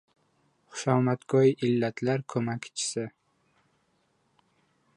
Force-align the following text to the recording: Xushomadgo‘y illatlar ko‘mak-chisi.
Xushomadgo‘y 0.77 1.51
illatlar 1.67 2.23
ko‘mak-chisi. 2.35 3.05